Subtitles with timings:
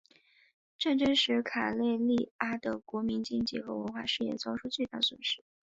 [0.79, 5.43] 战争使卡累利阿的国民经济和文化事业遭受巨大损失。